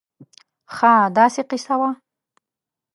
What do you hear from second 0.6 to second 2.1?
خاا داسې قیصه وه